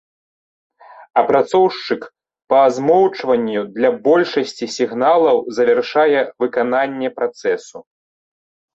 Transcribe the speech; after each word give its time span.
Апрацоўшчык 1.21 2.01
па 2.55 2.63
змоўчванню 2.79 3.61
для 3.77 3.89
большасці 4.09 4.65
сігналаў 4.79 5.37
завяршае 5.61 6.19
выкананне 6.45 7.09
працэсу. 7.21 7.77